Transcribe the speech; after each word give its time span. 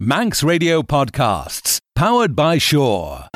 Manx 0.00 0.44
Radio 0.44 0.80
Podcasts, 0.80 1.80
powered 1.96 2.36
by 2.36 2.56
Shore. 2.56 3.26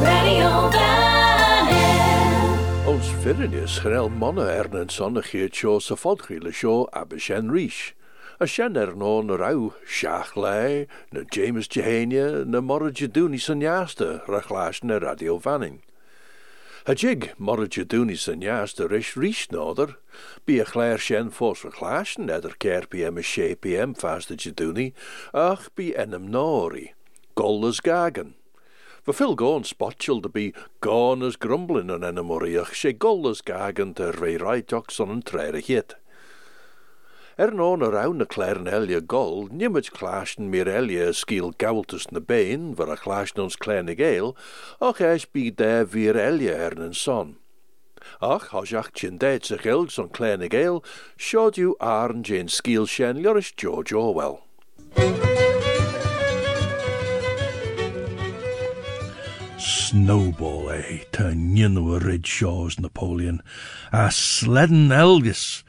Radio 0.00 0.70
Vannon. 0.70 1.68
Ons 2.86 3.04
virin 3.20 3.52
is 3.52 3.78
grel 3.78 4.08
mannen 4.08 4.48
er 4.48 4.74
een 4.74 4.90
zonnegeert 4.90 5.54
sjo 5.54 5.78
se 5.78 5.96
volkriele 5.96 6.52
sjo 6.52 6.86
abeshen 6.90 7.52
rish. 7.52 7.92
A 8.42 8.46
shen 8.46 8.74
er 8.74 8.94
no 8.96 9.20
na 9.20 9.36
rauw 9.36 9.74
Shachlei, 9.84 10.86
na 11.12 11.24
James 11.30 11.68
Jehania, 11.68 12.46
na 12.46 12.62
morra 12.62 12.90
Jeduni 12.90 13.38
san 13.38 13.60
jaste, 13.60 14.24
rachlash 14.26 14.82
na 14.82 14.96
radio 14.96 15.38
vanning. 15.38 15.80
A 16.86 16.94
jig 16.94 17.34
Jeduni 17.68 18.16
san 18.16 18.40
jaste 18.40 18.88
rish 18.88 19.14
rish 19.14 19.50
noder, 19.50 19.96
be 20.46 20.58
a 20.58 20.64
clair 20.64 20.96
shen 20.96 21.28
fos 21.28 21.64
rachlash, 21.64 22.16
neder 22.16 22.58
ker 22.58 22.86
pm 22.88 23.18
a 23.18 23.22
she 23.22 23.54
pm 23.54 23.92
fast 23.92 24.28
de 24.28 24.36
Jeduni, 24.36 24.94
ach 25.34 25.68
be 25.74 25.92
enem 25.92 26.30
nori. 26.30 26.94
Golles 27.34 27.80
gagen. 27.80 28.36
We 29.04 29.12
veel 29.12 29.34
gaan 29.36 29.64
de 30.22 30.28
be 30.30 30.54
gaan 30.80 31.22
as 31.22 31.36
grumbling 31.36 31.90
en 31.90 32.14
moriach 32.24 32.72
she 32.72 32.94
golles 32.94 33.42
gagen 33.42 33.92
ter 33.92 34.12
rei 34.12 34.38
raitox 34.38 34.98
on 34.98 35.10
een 35.10 35.22
treire 37.36 37.50
hit. 37.50 37.50
Er 37.50 37.56
non 37.56 37.82
around 37.82 38.18
na 38.18 38.24
claren 38.24 38.66
elia 38.66 39.00
gol, 39.00 39.48
nimmit 39.48 39.90
clashen 39.90 40.50
mir 40.50 40.66
elia 40.66 41.12
skiel 41.12 41.52
gawltus 41.56 42.10
na 42.10 42.20
bein, 42.20 42.74
waar 42.76 42.90
a 42.90 42.96
clashen 42.96 43.42
ons 43.42 43.56
kleine 43.56 43.96
geel, 43.96 44.36
och 44.80 45.00
eis 45.00 45.24
bi 45.24 45.50
daar 45.50 45.86
vir 45.86 46.16
elia 46.16 46.54
er 46.54 46.82
en 46.82 46.94
son. 46.94 47.36
Ach, 48.20 48.54
als 48.54 48.70
jach 48.70 48.90
tjen 48.92 49.18
deed 49.18 49.44
zich 49.46 49.66
ilg 49.66 49.90
zo'n 49.90 50.10
kleine 50.10 50.48
geel, 50.48 50.82
showed 51.16 51.56
you 51.56 51.76
arn 51.80 52.22
jane 52.22 52.48
skiel 52.48 52.86
shen 52.86 53.20
Joris 53.20 53.52
George 53.56 53.92
Orwell. 53.92 54.40
Snowball, 59.58 60.70
eh, 60.70 61.04
to 61.12 61.34
nynw 61.34 62.00
rid 62.00 62.26
Shaw's 62.26 62.78
Napoleon, 62.78 63.42
a 63.92 64.10
sledden 64.10 64.90
Elgus, 64.92 65.62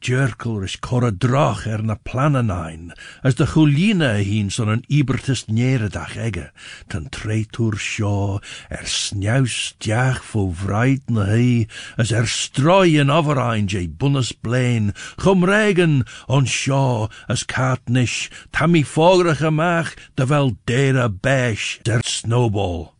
Jerkel 0.00 0.62
is 0.62 0.78
drach 1.18 1.66
er 1.66 1.82
na 1.82 1.94
plananain, 1.94 2.92
as 3.22 3.34
de 3.34 3.46
chulina 3.46 4.14
heen 4.14 4.50
son 4.50 4.68
een 4.68 4.84
ibertus 4.88 5.46
neredag 5.46 6.16
egge, 6.16 6.50
ten 6.88 7.08
treitour 7.08 7.76
Shaw, 7.76 8.40
er 8.68 8.86
snjaus 8.86 9.74
diach 9.78 10.22
vo 10.22 10.50
vreit 10.50 11.10
na 11.10 11.24
hei, 11.24 11.66
as 11.96 12.12
er 12.12 12.26
stroi 12.26 12.98
in 12.98 13.10
overein 13.10 13.66
je 13.68 13.88
bunnes 13.88 14.32
blain, 14.32 14.92
chum 15.16 15.44
regen 15.44 16.04
on 16.28 16.46
Shaw, 16.46 17.08
as 17.28 17.44
katnish, 17.44 18.30
tammy 18.52 18.84
fogriche 18.84 19.50
mach, 19.50 19.94
de 20.14 20.26
wel 20.26 20.56
dera 20.64 21.08
besh, 21.08 21.80
der 21.82 22.02
snowball. 22.04 22.95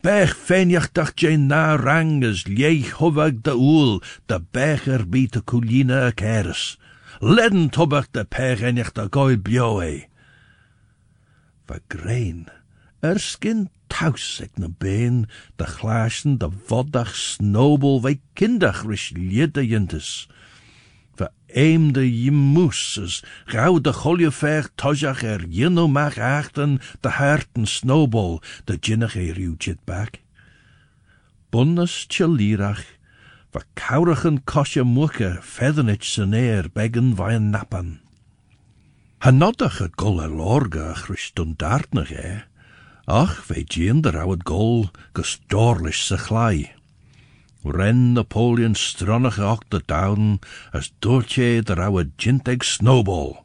Bech 0.00 0.32
feinjach 0.32 0.88
dach 0.96 1.12
je 1.14 1.36
na 1.36 1.76
ranges, 1.76 2.46
leich 2.48 2.90
hovag 3.00 3.42
de 3.44 3.52
oel, 3.52 4.00
de 4.26 4.38
becher 4.52 5.04
bi 5.04 5.26
te 5.28 5.42
kulina 5.44 6.08
keres. 6.16 6.78
Ledden 7.20 7.68
tobach 7.68 8.08
de 8.10 8.24
pech 8.24 8.62
enjach 8.64 8.94
de 8.96 9.04
goil 9.12 9.36
bioe. 9.36 10.08
Va 11.68 11.76
grein, 11.92 12.48
er 13.04 13.20
skin 13.20 13.68
taus 13.92 14.40
ek 14.40 14.56
na 14.56 14.72
been, 14.72 15.26
de 15.60 15.68
glasen 15.68 16.38
de 16.40 16.48
vodach 16.48 17.12
snowball 17.12 18.00
wij 18.00 18.22
kindach 18.32 18.86
rish 18.88 19.12
liede 19.12 19.66
jintes. 21.20 21.28
Va 21.28 21.32
eemde 21.46 22.22
je 22.22 22.30
moeses, 22.30 23.24
de 23.82 23.92
goljever 23.92 24.68
tojach 24.74 25.22
er 25.22 25.44
jinno 25.48 25.88
mag 25.88 26.18
achten, 26.18 26.80
de 27.00 27.08
harten 27.08 27.66
snowball, 27.66 28.40
de 28.64 28.76
jinnach 28.80 29.16
e 29.16 29.32
riwtjit 29.32 29.78
bak. 29.84 30.20
Bunnes 31.50 32.06
tjalirach, 32.06 32.84
va 33.52 33.62
kaurigen 33.74 34.44
kosje 34.44 34.84
moeke, 34.84 35.38
feathenich 35.42 36.04
sen 36.04 36.32
eer, 36.32 36.70
beggen 36.72 37.16
vaien 37.16 37.50
nappen. 37.50 38.00
Hanodach 39.18 39.78
het 39.78 39.96
gol 39.96 40.22
er 40.22 40.30
lorga 40.30 40.94
christun 40.94 41.54
dartnach 41.56 42.12
e, 42.12 42.44
ach 43.06 43.42
ve 43.48 43.66
gol 44.44 44.88
gestorlish 45.12 46.06
se 46.06 46.16
Ren 47.64 48.12
Napoleon 48.12 48.74
stronnach 48.74 49.38
och 49.38 49.64
de 49.68 49.80
down, 49.86 50.40
as 50.72 50.92
doortje 51.00 51.62
der 51.62 51.78
ouwe 51.78 52.04
jinteg 52.18 52.62
snowball. 52.64 53.44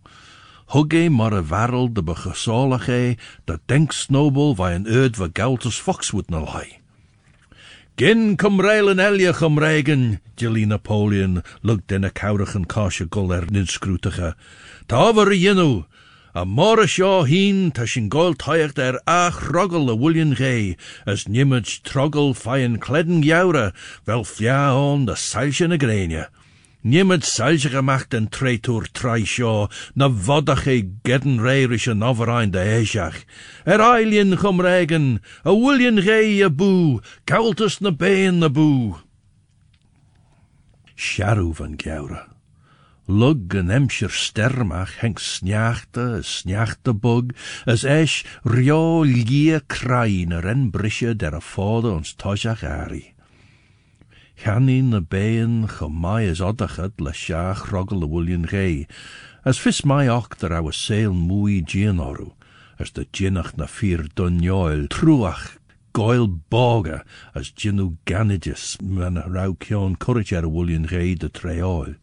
Hugge 0.72 1.10
mar 1.10 1.34
a 1.34 1.42
varrel 1.42 1.94
de 1.94 2.02
begesolach 2.04 2.88
e, 2.90 3.18
de 3.46 3.60
denk 3.66 3.92
snowball 3.92 4.56
vai 4.56 4.76
een 4.76 4.88
eud 4.88 5.16
gaultus 5.34 5.80
foxwood 5.80 6.30
na 6.30 6.40
lai. 6.40 6.80
Gin 7.96 8.36
cum 8.36 8.62
reilen 8.62 9.00
elje 9.00 9.34
cum 9.34 9.60
regen, 9.60 10.20
Jilly 10.36 10.66
Napoleon 10.66 11.44
looked 11.62 11.92
in 11.92 12.04
a 12.04 12.10
courigen 12.10 12.66
kosje 12.66 13.06
gol 13.10 13.34
er 13.34 13.46
ninscrútige. 13.52 14.36
Ta 14.88 15.08
over 15.08 15.32
a 16.36 16.44
a 16.44 16.80
a 16.80 16.86
seo 16.86 17.24
heen 17.24 17.72
ta 17.72 17.86
sin 17.88 18.10
gol 18.10 18.34
taocht 18.36 18.78
er 18.78 19.00
a 19.08 19.32
chrogel 19.32 19.88
a 19.90 19.96
Gay, 20.36 20.76
as 21.08 21.30
nimmage 21.30 21.82
trogel 21.82 22.34
fain 22.36 22.78
kledden 22.78 23.24
jaure, 23.24 23.72
wel 24.06 24.26
on 24.76 25.06
de 25.06 25.16
seilchen 25.16 25.72
a 25.72 25.78
grenia. 25.78 26.28
Niemand 26.84 27.24
seilche 27.24 27.70
gemacht 27.70 28.14
en 28.14 28.28
seo, 29.24 29.70
na 29.96 30.10
vodach 30.10 30.68
e 30.68 30.84
gedden 31.04 31.40
overein 32.04 32.52
de. 32.52 33.24
Er 33.66 33.80
eilien 33.80 34.38
regen, 34.60 35.22
a 35.46 35.54
William 35.54 36.02
Gay 36.02 36.44
a 36.44 36.50
boo, 36.50 37.00
kaultus 37.26 37.80
na 37.80 37.92
bein 37.92 38.40
na 38.40 38.50
boo. 38.50 39.00
Sharu 40.98 41.54
van 41.54 41.78
Gowra. 41.78 42.35
Lug 43.08 43.54
an 43.54 43.70
emscher 43.70 44.10
stermach 44.10 44.98
henk 44.98 45.20
sneachte, 45.20 46.24
bug, 46.94 47.36
as 47.68 47.86
eis 47.86 48.24
rio 48.44 49.04
lie 49.04 49.60
krain 49.68 50.34
er 50.34 50.48
en 50.50 50.72
brisje 50.72 51.14
der 51.14 51.36
a 51.36 51.40
fode 51.40 51.92
ons 51.94 52.16
tojach 52.18 52.64
ari. 52.64 53.14
Chanin 54.42 54.90
na 54.90 55.02
bein 55.02 55.68
chomai 55.68 56.26
as 56.32 56.42
oddachet 56.42 57.00
le 57.00 57.14
siach 57.14 57.70
rogel 57.70 58.10
William 58.10 58.42
Gay, 58.42 58.88
as 59.46 59.60
fis 59.60 59.86
mai 59.86 60.08
sail 60.74 61.14
mwy 61.14 61.62
gianoru, 61.62 62.34
as 62.80 62.90
de 62.90 63.06
ginach 63.06 63.56
na 63.56 63.68
fir 63.68 64.10
truach 64.90 65.60
goil 65.94 66.28
boga 66.28 67.04
as 67.36 67.52
ginu 67.52 67.98
ganidus 68.08 68.82
man 68.82 69.18
a 69.18 69.30
rau 69.30 69.54
kion 69.54 69.96
courage 69.96 70.34
William 70.50 70.88
Gay 70.88 71.14
de 71.14 71.30
treoil. 71.30 71.94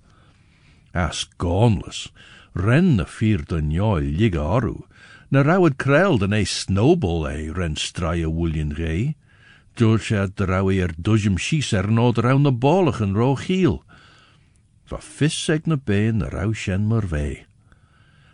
As 0.94 1.24
gonless, 1.38 2.10
ren 2.54 2.96
na 2.96 3.04
fir 3.04 3.38
dunioil 3.38 4.16
liga 4.18 4.40
oru, 4.40 4.84
na 5.30 5.42
rawad 5.42 5.78
krel 5.78 6.18
den 6.18 6.34
e 6.34 6.44
snowball 6.44 7.26
e 7.26 7.48
ren 7.50 7.76
strai 7.76 8.22
a 8.22 8.28
William 8.28 8.70
Gay, 8.70 9.16
George 9.74 10.10
had 10.10 10.36
de 10.36 10.44
rauwe 10.44 10.76
er 10.82 10.92
dujum 11.00 11.38
schies 11.38 11.72
er 11.72 11.88
nod 11.88 12.18
raun 12.18 12.42
na 12.42 12.52
en 13.00 13.14
ro 13.14 13.34
chiel. 13.36 13.82
Va 14.86 14.98
vis 14.98 15.32
seg 15.32 15.66
na 15.66 15.76
bein 15.76 16.18
na 16.18 16.28
rau 16.28 16.52
shen 16.52 16.90
vei. 17.08 17.46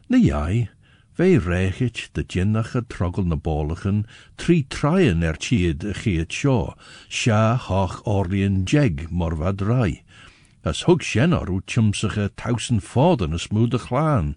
Na 0.08 0.18
jai, 0.18 0.68
vei 1.16 1.38
reichit 1.38 2.10
de 2.14 2.24
jinnach 2.24 2.74
trogel 2.88 3.24
na 3.24 3.36
bolachen, 3.36 4.04
tri 4.36 4.64
traien 4.64 5.22
er 5.22 5.34
a 5.34 5.38
chiad 5.38 6.32
sio, 6.32 6.74
sha 7.08 7.54
hoch 7.54 8.02
orlien 8.04 8.64
jeg 8.66 9.06
mor. 9.10 9.36
As 10.68 10.82
hug 10.84 11.00
shen 11.02 11.32
ar 11.32 11.48
u 11.48 11.62
chumsach 11.70 12.18
a 12.20 12.28
tausen 12.28 12.80
foden 12.80 13.32
a. 13.32 14.36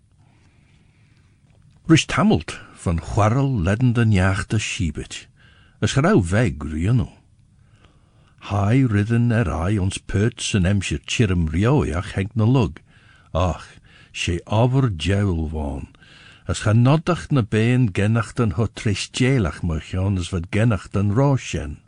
Rish 1.89 2.07
tamelt 2.07 2.51
van 2.83 2.99
chwarrel 3.07 3.51
ledden 3.65 3.91
den. 4.13 5.27
As 5.81 5.91
gerau 5.91 6.21
veg 6.23 6.63
riano. 6.63 7.09
Hai 8.47 8.87
ridden 8.87 9.31
er 9.31 9.51
ai 9.51 9.75
ons 9.77 9.97
perts 9.97 10.53
en 10.55 10.65
emsje 10.71 11.01
chirum 11.05 11.49
rioiach 11.51 12.15
henk 12.15 12.31
na 12.35 12.45
lug. 12.45 12.79
Ach, 13.33 13.67
over 14.47 14.87
jowl 14.87 15.49
van. 15.51 15.89
As 16.47 16.63
ga 16.63 16.71
noddach 16.71 17.27
na 17.31 17.41
bein 17.41 17.91
gennacht 17.91 18.39
an 18.39 18.55
ho 18.55 18.71
trisjelach 18.71 19.63
mochion 19.67 20.17
as 20.17 20.31
wat 20.31 20.47
gennacht 20.55 20.95
an 20.95 21.11
roshen. 21.11 21.81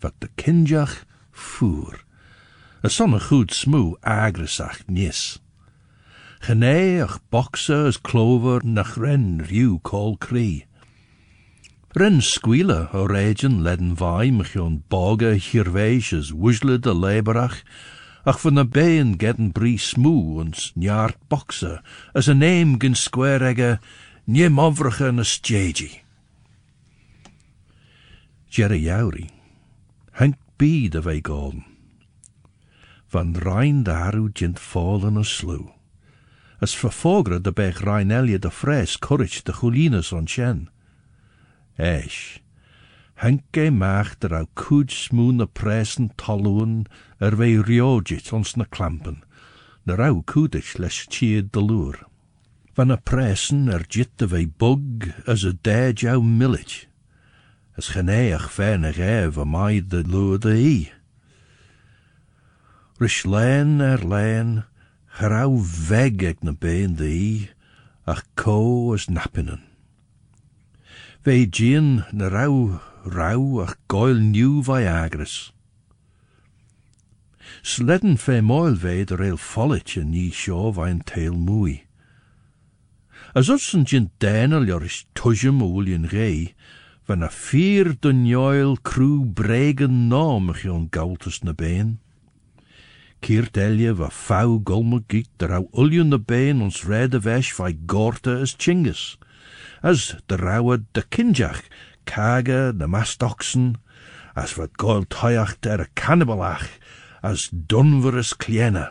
Wat 0.00 0.16
de 0.20 0.28
kinjach 0.40 1.04
voer. 1.30 2.00
A 2.82 2.88
sonne 2.88 3.20
goed 3.20 3.52
smoe 3.52 3.98
agresach 4.00 4.80
nis. 4.88 5.38
Gené 6.40 7.04
ach 7.04 7.18
boxer 7.30 7.86
as 7.86 7.98
clover 7.98 8.64
nach 8.64 8.96
ren 8.96 9.44
riw 9.44 9.78
call 9.84 10.16
cree. 10.16 10.64
Ren 11.94 12.22
squealer 12.22 12.88
o 12.94 13.04
regen 13.04 13.60
ledden 13.62 13.94
boga 14.88 15.36
hirveis 15.36 16.12
as 16.16 16.32
wusle 16.32 16.78
de 16.80 16.94
leberach, 16.94 17.60
ach 18.24 18.40
van 18.40 18.54
de 18.54 18.64
bein 18.64 19.18
gedden 19.18 19.52
brie 19.52 19.76
smoe 19.76 20.40
ons 20.40 20.72
njart 20.74 21.18
boxer, 21.28 21.82
as 22.14 22.28
a 22.28 22.34
name 22.34 22.78
gin 22.78 22.94
square 22.94 23.44
egge, 23.44 23.78
nie 24.24 24.48
movrige 24.48 25.12
na 25.12 25.22
stjeji. 25.22 26.00
Jerry 28.48 28.80
Jouri, 28.88 29.28
Hank 30.12 30.36
B 30.56 30.88
de 30.88 31.02
vei 31.02 31.20
golden. 31.20 31.69
Van 33.10 33.34
rein 33.34 33.82
daru 33.82 34.30
jint 34.32 34.58
fallen 34.58 35.16
a 35.16 35.24
slew. 35.24 35.72
As 36.60 36.76
verfogre 36.76 37.40
de 37.42 37.50
bech 37.52 37.80
rein 37.82 38.10
elje 38.10 38.38
de 38.38 38.50
fres 38.50 38.96
courage 38.96 39.42
de 39.42 39.52
on 40.12 40.26
chen. 40.26 40.68
Eish, 41.76 42.38
Henke 43.14 43.70
macht 43.70 44.24
er 44.24 44.34
au 44.34 44.46
koed 44.54 44.92
smoen 44.92 45.36
na 45.36 45.46
presen 45.46 46.10
talloen 46.16 46.86
er 47.18 47.34
riogit 47.36 48.32
ons 48.32 48.54
na 48.56 48.64
klampen, 48.64 49.24
na 49.84 49.94
rau 49.94 50.22
koedich 50.22 50.78
les 50.78 51.06
tjied 51.10 51.50
de 51.52 51.60
loer. 51.60 51.98
Van 52.76 52.90
a 52.90 52.96
presen 52.96 53.68
er 53.68 53.84
jit 53.88 54.12
de 54.18 54.28
vei 54.28 54.46
bug 54.46 55.10
as 55.26 55.44
a 55.44 55.52
dej 55.52 56.06
au 56.06 56.22
millich, 56.22 56.86
as 57.76 57.90
geneach 57.90 58.48
venig 58.54 59.02
ev 59.02 59.36
a 59.36 59.44
mai 59.44 59.80
de 59.80 60.04
loer 60.06 60.38
de. 60.38 60.99
Rish 63.00 63.24
leen 63.24 63.80
er 63.80 64.02
leen, 64.04 64.64
gerau 65.16 65.56
weg 65.88 66.20
ag 66.30 66.42
na 66.44 66.52
bein 66.52 66.98
de 67.00 67.48
ach 68.04 68.26
ko 68.36 68.92
as 68.92 69.06
nappinen. 69.08 69.62
Vei 71.24 71.46
gin 71.48 72.04
na 72.12 72.28
rau 72.28 72.76
rau 73.08 73.64
ach 73.64 73.78
goil 73.88 74.20
new 74.20 74.60
Viagras. 74.60 75.48
Sledden 77.62 78.18
fe 78.18 78.42
moil 78.42 78.76
ve 78.76 79.04
der 79.08 79.24
eil 79.24 79.40
follet 79.40 79.96
en 79.96 80.10
ni 80.10 80.28
sio 80.28 80.68
vain 80.68 81.00
tail 81.00 81.40
mwy. 81.46 81.80
As 83.32 83.48
utsen 83.48 83.88
gin 83.88 84.10
denel 84.20 84.68
jor 84.68 84.84
is 84.84 85.06
tujem 85.16 85.64
oulien 85.64 86.04
rei, 86.12 86.52
van 87.08 87.24
a 87.24 87.32
vier 87.32 87.96
dunjoil 87.96 88.76
crew 88.84 89.24
bregen 89.24 90.08
naam 90.12 90.52
gion 90.52 90.88
gaultus 90.92 91.40
na 91.40 91.56
been. 91.56 91.96
Kiert 93.20 93.56
elje 93.56 93.92
va 93.98 94.08
fau 94.08 94.58
golme 94.58 95.02
giet 95.08 95.28
der 95.38 95.52
au 95.52 95.66
uljen 95.72 96.08
na 96.08 96.18
been 96.18 96.62
ons 96.64 96.84
rede 96.88 97.20
vesh 97.20 97.52
vai 97.58 97.72
gorte 97.92 98.32
as 98.44 98.56
chingus. 98.56 99.18
As 99.82 100.16
de 100.28 100.36
rauwe 100.36 100.78
de 100.94 101.02
kinjach, 101.02 101.62
kage 102.04 102.72
de 102.78 102.86
mastoxen, 102.86 103.76
as 104.34 104.56
wat 104.56 104.76
goil 104.76 105.04
toyacht 105.04 105.66
er 105.66 105.88
cannibalach, 105.94 106.68
as 107.22 107.50
dunverus 107.52 108.32
kliena. 108.36 108.90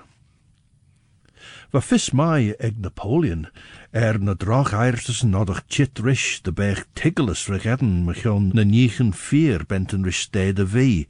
Va 1.73 1.81
fis 1.81 2.09
mai 2.13 2.53
eg 2.57 2.79
Napoleon, 2.81 3.47
er 3.93 4.17
na 4.17 4.33
drach 4.33 4.73
eirtes 4.73 5.21
nodig 5.25 5.61
chit 5.69 6.01
rish 6.05 6.41
de 6.45 6.51
bech 6.51 6.85
tiggeles 6.97 7.47
regedden 7.49 8.05
mechion 8.05 8.49
na 8.53 8.63
nichen 8.65 9.11
vier 9.13 9.65
benten 9.69 10.05
rish 10.05 10.23
stede 10.25 10.65
vi, 10.65 11.07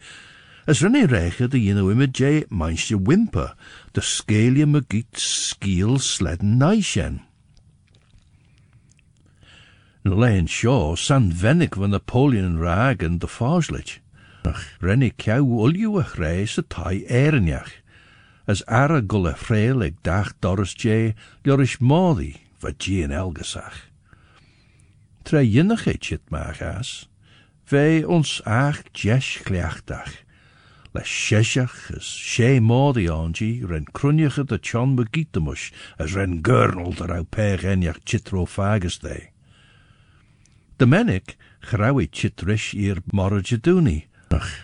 as 0.69 0.83
rinne 0.83 1.07
reiche 1.09 1.47
de 1.49 1.57
jino 1.57 1.87
imid 1.89 2.13
jay 2.13 2.43
meinstje 2.53 2.97
wimper, 3.07 3.55
de 3.93 4.01
scalia 4.05 4.67
magiet 4.69 5.17
skiel 5.17 5.97
sledden 5.97 6.59
naishen. 6.61 7.15
Leen 10.05 10.45
seo 10.47 10.93
san 10.95 11.31
vennig 11.33 11.73
van 11.73 11.89
Napoleon 11.89 12.59
raag 12.61 13.01
en 13.01 13.17
de 13.17 13.27
fauslich. 13.27 13.97
Ach, 14.45 14.61
renni 14.79 15.09
kiau 15.09 15.49
uljuach 15.65 16.13
reis 16.21 16.59
a 16.61 16.63
tai 16.63 17.01
eirinjach, 17.09 17.73
as 18.45 18.61
ara 18.67 19.01
gulle 19.01 19.33
freil 19.33 19.81
ag 19.81 19.97
dach 20.05 20.35
doris 20.39 20.77
jay, 20.77 21.15
jorish 21.43 21.81
modi, 21.81 22.35
va 22.61 22.71
gien 22.77 23.09
elgesach. 23.09 23.89
Tre 25.25 25.41
jinnach 25.41 25.89
et 25.89 25.99
chit 25.99 26.21
maag 26.29 26.61
as, 26.61 27.07
ve 27.65 28.05
ons 28.05 28.39
ach 28.45 28.85
jesh 28.93 29.41
gleachtach, 29.41 30.28
le 30.93 31.01
sheshach 31.01 31.95
as 31.95 32.03
she 32.03 32.59
onji, 32.59 33.63
ren 33.69 33.85
crunjach 33.85 34.45
de 34.47 34.57
chon 34.57 34.95
begitamush, 34.95 35.71
as 35.99 36.15
ren 36.15 36.41
gurnal 36.41 36.93
der 36.93 37.13
au 37.13 37.23
pech 37.23 37.61
enjach 37.61 38.03
chitro 38.05 38.45
they. 39.01 39.29
De 40.77 40.85
mennic 40.85 41.35
grawi 41.61 42.07
chitrish 42.09 42.73
ir 42.73 43.01
morajaduni. 43.13 44.05
Ach, 44.31 44.61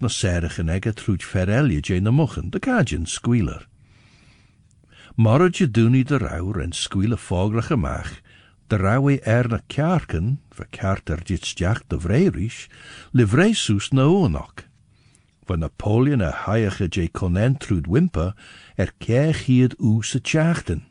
na 0.00 0.08
serach 0.08 0.58
en 0.58 0.68
ege 0.68 0.92
trúd 0.92 1.22
ferelje 1.22 1.80
je 1.82 2.00
na 2.00 2.10
de 2.50 2.58
cajin 2.58 3.06
squealer. 3.06 3.66
Morajaduni 5.16 6.04
de 6.04 6.18
rauw 6.18 6.52
en 6.60 6.72
squealer 6.72 7.16
fograch 7.16 7.70
mach, 7.76 8.20
de 8.68 8.76
rauw 8.76 9.08
e 9.08 9.20
er 9.24 9.48
na 9.48 9.60
kjarken, 9.68 10.40
ver 10.50 10.66
kjart 10.70 11.08
er 11.08 11.22
dit 11.24 11.44
stjach 11.44 11.82
de 11.88 11.98
vreirish, 11.98 12.68
livreisus 13.12 13.92
na 13.92 14.04
oonok. 14.04 14.64
Van 15.44 15.58
Napoleon 15.58 16.20
a 16.20 16.30
haiige 16.30 16.86
je 16.88 17.08
konen 17.08 17.56
trúd 17.56 17.86
wimper, 17.86 18.34
er 18.76 18.92
kech 18.98 19.44
hied 19.44 19.74
oes 19.78 20.14
a 20.14 20.20
tjachten. 20.20 20.84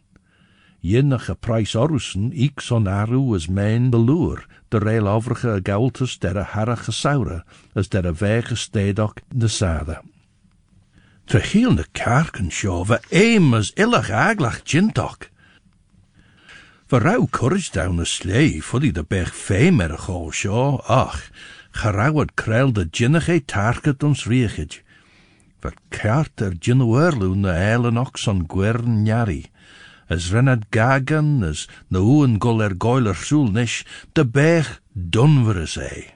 Jinnach 0.80 1.30
a 1.30 1.34
prijs 1.34 1.76
orussen, 1.76 2.32
ik 2.32 2.60
son 2.60 2.88
aru 2.88 3.34
as 3.34 3.48
mijn 3.48 3.90
beloer, 3.90 4.46
de 4.68 4.78
rail 4.78 5.08
overige 5.08 5.50
a 5.50 5.60
gaultus 5.64 6.20
der 6.20 6.38
a 6.38 6.44
harige 6.44 6.92
saure, 6.92 7.44
as 7.74 7.90
der 7.90 8.08
a 8.08 8.14
vege 8.14 8.56
stedok 8.56 9.22
de 9.36 9.48
sade. 9.48 10.02
Trechiel 11.26 11.76
de 11.76 11.86
karken 11.92 12.52
sjo, 12.52 12.84
va 12.84 13.00
eim 13.10 13.54
as 13.54 13.72
illach 13.74 14.12
aglach 14.12 14.62
jintok. 14.64 15.32
Va 16.88 17.00
rauw 17.00 17.28
courage 17.32 17.72
down 17.72 17.98
the 17.98 18.06
slee, 18.06 18.62
fuddy 18.62 18.92
de 18.92 19.04
bech 19.04 19.34
feim 19.34 19.82
er 19.82 19.94
a 19.94 20.00
ach, 20.88 21.32
gerouwad 21.80 22.36
krel 22.40 22.72
de 22.72 22.88
jinnach 22.92 23.30
e 23.30 23.40
target 23.40 24.04
ons 24.04 24.26
riechid. 24.30 24.82
Va 25.62 25.72
kart 25.90 26.42
er 26.42 26.54
jinnoerlu 26.60 27.34
na 27.36 27.54
on 28.28 28.46
gwern 28.48 29.04
njari 29.04 29.44
as 30.14 30.32
rennad 30.32 30.70
gagan, 30.72 31.44
as 31.44 31.68
na 31.90 32.00
oen 32.00 32.38
gol 32.40 32.62
er 32.62 32.76
goiler 32.86 33.18
soel 33.18 33.50
nish, 33.52 33.84
de 34.14 34.24
bech 34.26 34.80
dunvere 34.94 35.66
sei. 35.68 36.14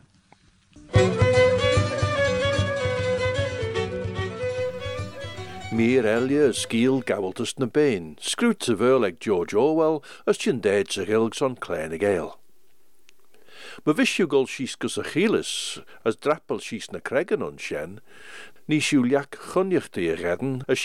Meer 5.78 6.08
elje 6.10 6.54
skiel 6.58 7.02
gaweltus 7.06 7.58
na 7.58 7.68
screwt 8.20 8.64
ze 8.64 8.76
George 9.20 9.58
Orwell, 9.58 10.02
as 10.26 10.38
tjin 10.38 10.62
deed 10.62 10.92
ze 10.92 11.06
gilgs 11.06 11.42
on 11.42 11.58
kleine 11.58 11.98
gale. 11.98 12.38
Maar 13.84 13.96
je 14.18 14.26
gol 14.28 14.48
gus 14.80 14.98
Achilles, 14.98 15.82
as 16.04 16.18
drappel 16.18 16.60
schies 16.60 16.90
na 16.92 17.00
kreggen 17.00 17.44
on 17.44 17.58
shen, 17.58 18.00
Ní 18.68 18.82
siúliach 18.84 19.32
chunneachta 19.32 20.02
a 20.12 20.16
redden 20.16 20.66
a 20.68 20.76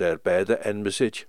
er 0.00 0.16
beide 0.16 0.56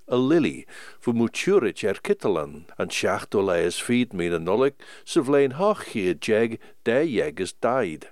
a 0.08 0.16
lily, 0.16 0.66
fu 1.02 1.12
muturit 1.12 1.84
er 1.84 2.00
kittelan, 2.02 2.64
an 2.80 2.90
seacht 2.90 3.36
o 3.36 3.42
leis 3.42 3.78
feed 3.78 4.14
mí 4.14 4.34
a 4.34 4.40
nolik, 4.40 4.76
sa 5.04 5.20
hochchiad 5.20 6.24
jeg, 6.24 6.60
jeg 6.86 7.40
is 7.42 7.52
died. 7.52 8.08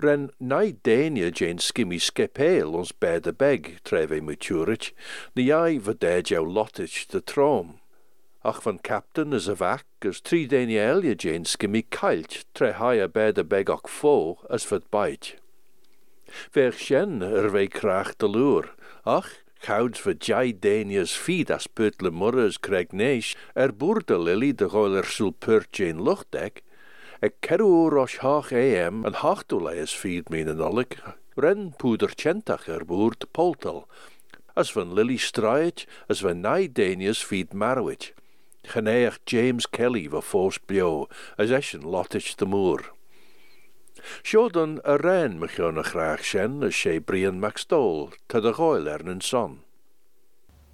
Ren 0.00 0.30
nai 0.40 0.72
dania 0.72 1.30
jane 1.30 1.58
skimmy 1.58 1.98
skepeel 2.00 2.74
ons 2.74 2.92
beide 2.92 3.32
beg, 3.32 3.80
treve 3.84 4.22
muturit, 4.22 4.92
ni 5.36 5.52
ai 5.52 5.78
vadej 5.78 6.32
jou 6.32 6.46
lottich 6.46 7.08
de 7.10 7.20
trom. 7.20 7.77
Ach 8.48 8.62
van 8.62 8.78
captain 8.78 9.34
is 9.34 9.46
a 9.46 9.54
vac, 9.54 9.84
as 10.08 10.22
tri 10.22 10.46
elje 10.48 11.14
jane 11.22 11.44
skimmy 11.44 11.82
kailt, 11.90 12.46
tre 12.54 12.72
beg 13.44 13.68
och 13.68 13.90
fo, 13.90 14.38
as 14.48 14.64
vad 14.70 14.90
bait. 14.90 15.36
Ver 16.54 16.72
sjen 16.72 17.20
er 17.22 17.50
vei 17.50 17.66
kraach 17.68 18.16
de 18.16 18.26
loer, 18.26 18.70
ach, 19.04 19.28
gouds 19.60 20.00
voor 20.00 20.14
jai 20.18 20.52
denius 20.52 21.14
fied 21.14 21.50
as 21.50 21.66
putle 21.66 22.10
murres 22.10 22.56
kreg 22.56 22.90
neish, 22.92 23.36
er 23.54 23.70
boerde 23.70 24.16
lily 24.16 24.52
de 24.52 24.68
goiler 24.68 25.04
sul 25.04 25.32
purt 25.32 25.78
in 25.80 26.00
luchtdek, 26.00 26.62
ek 27.20 27.40
keru 27.42 27.90
rosh 27.92 28.18
hach 28.24 28.52
am 28.52 29.04
en 29.04 29.20
hachtoleis 29.20 29.92
fied 29.92 30.30
min 30.30 30.48
en 30.48 30.62
olik, 30.62 30.96
ren 31.36 31.74
poeder 31.76 32.14
chentach 32.16 32.66
er 32.66 32.86
boert 32.86 33.28
poltel, 33.34 33.84
as 34.56 34.70
van 34.70 34.94
lily 34.94 35.18
straait, 35.18 35.84
as 36.08 36.24
van 36.24 36.40
nai 36.40 36.66
denius 36.66 37.20
fied 37.20 37.52
marwich, 37.52 38.14
geneach 38.64 39.18
James 39.26 39.66
Kelly 39.66 40.08
va 40.08 40.20
fos 40.20 40.58
bio, 40.58 41.08
as 41.36 41.50
eschen 41.50 41.82
lottich 41.82 42.36
de 42.36 42.46
moer. 42.46 42.82
Sjodan 44.22 44.80
a 44.84 44.96
rein 44.96 45.38
me 45.38 45.48
graag 45.48 46.22
shen 46.22 46.62
as 46.62 46.74
sé 46.74 47.04
brian 47.04 47.40
Macstol, 47.40 48.12
te 48.28 48.40
de 48.40 48.52
goil 48.52 48.88
er 48.88 49.02
son. 49.20 49.60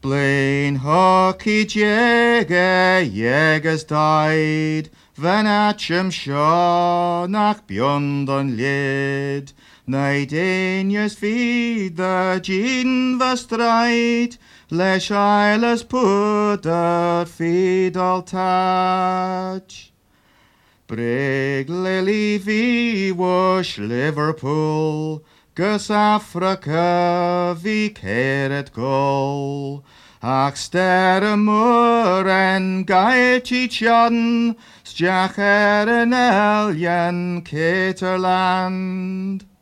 Blain 0.00 0.80
hoci 0.80 1.64
jega 1.64 3.00
jegas 3.00 3.86
died, 3.86 4.90
Van 5.16 5.46
atcham 5.46 6.10
seo 6.10 7.28
nach 7.28 7.66
beyond 7.66 8.28
on 8.28 8.56
lid. 8.56 9.52
Feed 9.86 11.96
the 11.96 12.40
gin 12.42 13.18
vastride, 13.18 14.38
Leis 14.74 15.08
eiles 15.08 15.88
put 15.88 16.66
feed 17.28 17.96
all 17.96 18.22
touch. 18.22 19.92
Brig 20.88 21.70
Lily 21.70 22.38
V 22.38 23.12
wash 23.12 23.78
Liverpool, 23.78 25.22
Gus 25.54 25.90
Africa 25.90 27.54
vi 27.56 27.90
ceret 27.90 28.72
goal. 28.72 29.84
Ach 30.20 30.56
ster 30.56 31.22
y 31.22 31.36
mŵr 31.36 32.26
en 32.26 32.84
gael 32.84 33.40
ti 33.46 33.68
er 35.38 35.88
elian 35.88 37.42
Caterland. 37.42 39.53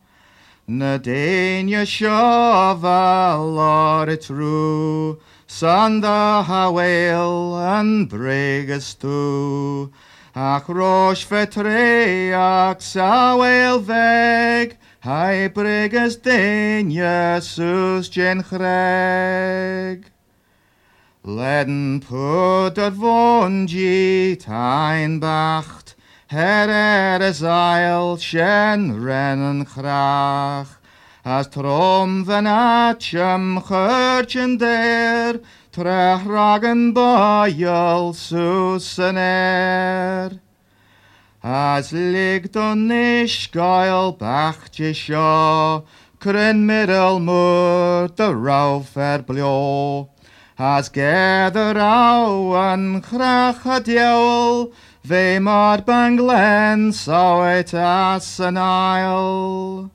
Na 0.65 0.97
deinia 0.97 1.83
siofa 1.83 3.35
lor 3.35 4.07
y 4.07 4.15
trw, 4.15 5.19
San 5.45 5.99
dda 5.99 6.39
hawael 6.47 7.59
yn 7.59 8.07
bregas 8.07 8.95
tu, 8.95 9.91
Ac 10.33 10.69
roch 10.71 11.25
fetre 11.27 12.31
ac 12.31 12.79
sawel 12.79 13.83
veg, 13.83 14.77
Hai 15.03 15.49
bregas 15.51 16.15
deinia 16.23 17.43
sus 17.43 18.07
jen 18.07 18.39
chreg. 18.41 20.07
Leden 21.27 21.99
pwyd 21.99 22.79
ar 22.79 22.95
fôn 22.95 23.67
gi 23.67 24.37
tain 24.39 25.19
bach 25.19 25.82
her 26.33 26.69
er 26.69 27.21
is 27.21 27.43
ail 27.43 28.17
shen 28.17 28.81
rennen 29.05 29.65
grach. 29.65 30.79
As 31.23 31.47
trom 31.47 32.25
van 32.25 32.47
atjem 32.47 33.61
churchen 33.61 34.57
der, 34.57 35.39
trech 35.71 36.25
ragen 36.25 36.93
boyel 36.93 38.13
susen 38.13 39.17
er. 39.17 40.39
As 41.43 41.91
ligt 41.91 42.55
on 42.55 42.87
nish 42.87 43.51
gael 43.51 44.13
bachtje 44.17 44.93
sio, 44.93 45.85
Cryn 46.23 46.65
middel 46.65 47.19
moor 47.19 48.07
de 48.07 48.29
rauf 48.31 48.95
er 48.95 49.23
blio. 49.27 50.07
As 50.57 50.87
gather 50.87 51.75
aw 51.77 52.53
an 52.55 53.01
chrach 53.01 53.65
a 53.65 53.81
diawl, 53.81 54.71
Fe 55.05 55.37
mar 55.37 55.79
banglen 55.79 56.93
saw 56.93 57.43
it 57.59 57.73
as 57.73 58.39
an 58.39 58.55
aisle. 58.55 59.91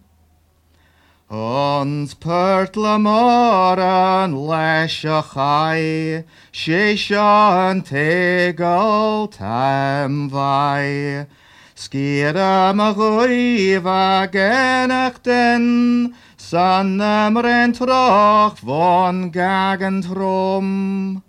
Ons 1.31 2.13
pyrtla 2.15 3.01
mor 3.01 3.81
an 3.81 4.35
leis 4.35 5.05
a 5.05 5.23
chai, 5.33 6.25
sé 6.53 6.93
seo 6.93 7.25
an 7.71 7.81
tegol 7.81 9.33
tam 9.33 10.29
vai. 10.29 11.27
Sgir 11.75 12.37
am 12.37 12.79
a 12.79 12.93
gwyf 12.93 13.87
a 13.87 14.29
genach 14.29 15.23
den, 15.23 16.15
san 16.37 17.01
am 17.01 17.39
ren 17.39 17.73
troch 17.73 18.59
von 18.59 19.33
gagan 19.33 20.03
trom. 20.03 21.23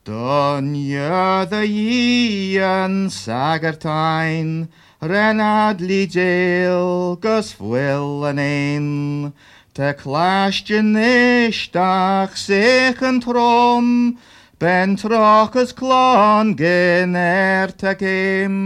Doniad 0.00 1.52
y 1.52 1.66
i 1.68 2.56
yn 2.56 3.10
sagartain, 3.12 4.70
renadlu 5.04 6.06
jail, 6.08 7.18
gysfwyl 7.20 8.24
yn 8.30 8.40
ein. 8.40 8.88
Te 9.76 9.92
clasht 10.00 10.72
yn 10.72 10.96
eishtach 10.96 12.32
sech 12.40 13.04
yn 13.04 13.20
trom, 13.20 14.16
ben 14.56 14.96
troch 14.96 15.60
ys 15.60 15.76
clon 15.76 16.56
gyn 16.56 17.12
er 17.20 17.76
teg 17.76 18.00
eim. 18.00 18.56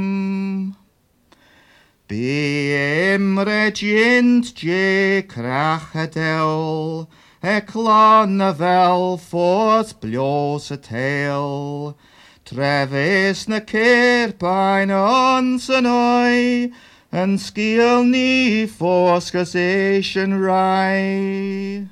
Bi 2.06 2.30
emre 2.78 3.74
jint 3.74 4.54
je 4.54 5.26
crach 5.26 5.90
edewl, 5.98 7.08
E 7.44 7.60
a 7.60 8.54
fel 8.56 9.18
ffos 9.18 9.92
blios 10.00 10.70
y 10.70 10.78
tel. 10.80 11.94
Trefus 12.42 13.48
na 13.48 13.60
cirpain 13.60 14.88
ons 14.90 15.68
yn 15.68 15.84
oi, 15.84 16.72
Yn 17.12 17.36
sgil 17.36 18.08
ni 18.08 18.64
ffosgas 18.64 19.52
eisiau 19.54 20.40
rai. 20.40 21.86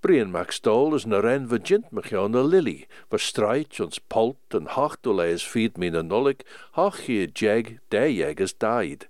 Brian 0.00 0.30
MacStall 0.30 0.94
is 0.94 1.04
na 1.04 1.18
ren 1.18 1.50
vagint 1.50 1.90
mechion 1.90 2.30
na 2.30 2.40
lily, 2.40 2.86
verstreit 3.10 3.80
ons 3.82 3.98
palt 3.98 4.54
en 4.54 4.70
hachtoleis 4.78 5.42
feed 5.42 5.82
me 5.82 5.90
na 5.90 6.06
nolik, 6.06 6.46
hach 6.78 7.08
je 7.10 7.26
jeg, 7.26 7.80
de 7.90 8.06
jegas 8.06 8.54
died. 8.54 9.08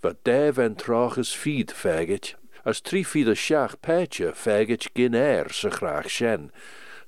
Wat 0.00 0.24
de 0.24 0.52
ven 0.56 0.74
traches 0.74 1.36
feed 1.36 1.70
faggot, 1.70 2.39
as 2.64 2.80
feed 2.80 3.28
a 3.28 3.34
shach 3.34 3.80
peche 3.82 4.32
faggot 4.34 4.88
gin 4.94 5.14
air 5.14 5.48
sa 5.50 6.02
shen. 6.02 6.50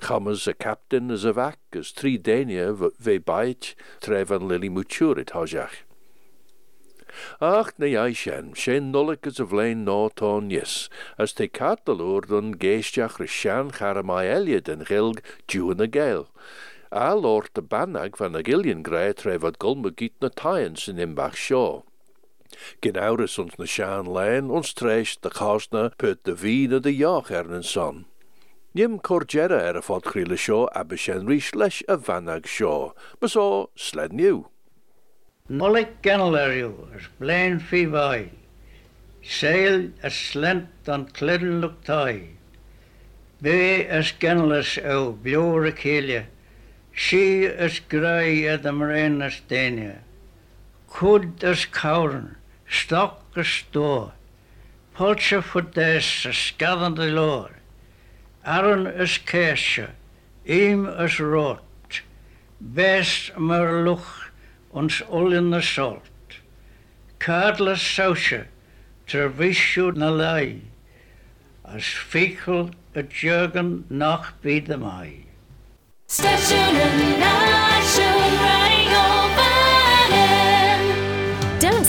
Chamas 0.00 0.49
a 0.49 0.54
captain 0.54 1.11
as 1.11 1.25
a 1.25 1.32
vac, 1.32 1.59
as 1.73 1.92
tri 1.92 2.18
denia 2.18 2.73
ve 2.73 3.18
bait, 3.18 3.75
tre 4.00 4.25
van 4.25 4.49
lily 4.49 4.68
muturit 4.68 5.30
hojach. 5.30 5.85
Ach 7.40 7.73
na 7.78 7.87
ai 7.87 8.12
shen, 8.12 8.54
shen 8.54 8.92
nolik 8.92 9.26
as 9.26 9.38
a 9.38 9.75
no 9.75 10.09
ton 10.09 10.50
yes, 10.50 10.88
as 11.18 11.32
te 11.32 11.47
cataloor 11.47 12.23
dan 12.23 12.54
geestiach 12.54 13.18
rishan 13.18 13.71
charamai 13.71 14.25
eliad 14.35 14.68
en 14.68 14.85
gilg 14.85 15.21
duan 15.47 15.80
a 15.80 15.87
gale. 15.87 16.28
A 16.90 17.14
lord 17.14 17.50
de 17.54 17.62
banag 17.62 18.16
van 18.16 18.35
a 18.35 18.42
gillian 18.42 18.82
grey 18.82 19.12
trefod 19.12 19.59
gulmagiet 19.59 20.18
na 20.21 20.28
imbach. 20.99 21.91
Gin 22.80 22.97
ouders 22.97 23.38
ons 23.38 23.59
na 23.59 23.66
shaan 23.66 24.06
lijn, 24.06 24.50
ons 24.50 24.73
treis 24.75 25.16
de 25.16 25.30
chasna 25.30 25.90
put 25.99 26.23
de 26.25 26.35
vine 26.35 26.80
de 26.80 26.92
er 27.30 27.54
en 27.54 27.62
son. 27.62 28.04
Nim 28.75 28.99
corgera 28.99 29.61
er 29.61 29.76
a 29.76 29.82
fod 29.82 30.04
chrile 30.04 30.37
lesh 31.54 31.82
a 31.88 31.97
vanag 31.97 32.47
shaw, 32.47 32.92
mas 33.21 33.37
o 33.37 33.71
sled 33.76 34.12
new. 34.12 34.47
Nolik 35.49 36.00
genelariw, 36.02 36.97
ys 36.97 37.09
blaen 37.18 37.59
fi 37.61 37.85
fai. 37.87 38.30
Seil 39.23 39.90
a 40.02 40.11
slent 40.11 40.88
an 40.88 41.06
cliddle 41.06 41.61
look 41.61 41.85
tai. 41.85 42.30
Be 43.42 43.85
as 43.87 44.12
genelus 44.12 44.78
o 44.78 45.12
blior 45.12 45.66
a 45.68 45.73
celia. 45.73 46.26
Si 46.94 47.44
as 47.44 47.80
grai 47.80 48.47
ad 48.49 48.64
am 48.66 48.82
rein 48.82 49.21
as 49.21 49.40
denia. 49.49 49.99
stock 52.73 53.21
store. 53.45 54.12
Polsche 54.97 55.43
Fudesse 55.43 56.33
scaven 56.33 56.95
de 56.95 57.11
Lord. 57.11 57.55
Aaron 58.45 58.87
is 58.87 59.19
Kirche, 59.19 59.91
ihm 60.47 60.87
is 60.87 61.21
Rot. 61.21 62.02
Best 62.61 63.38
mer 63.38 63.85
Luch 63.85 64.31
uns 64.73 65.02
allen 65.02 65.52
assault. 65.55 66.02
Kadler 67.19 67.76
Sauche, 67.76 68.47
Trevishu 69.07 69.93
Nalai. 69.93 70.61
As 71.64 71.85
fecal 71.85 72.71
a 72.95 73.02
Jürgen 73.02 73.85
nach 73.88 74.33
Biedemai. 74.43 75.25
Station 76.09 76.76
and 76.76 77.72